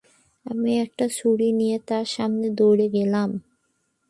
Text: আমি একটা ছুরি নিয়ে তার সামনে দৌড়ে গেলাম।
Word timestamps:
আমি 0.45 0.71
একটা 0.79 1.05
ছুরি 1.09 1.49
নিয়ে 1.51 1.77
তার 1.87 2.05
সামনে 2.07 2.47
দৌড়ে 2.57 2.87
গেলাম। 2.89 3.29